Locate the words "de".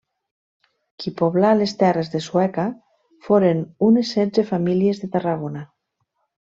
2.15-2.21, 5.05-5.15